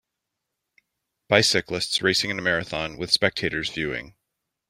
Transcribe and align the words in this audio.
Bicyclists 1.29 2.01
racing 2.01 2.31
in 2.31 2.39
a 2.39 2.41
marathon 2.41 2.97
with 2.97 3.11
spectators 3.11 3.69
viewing. 3.69 4.15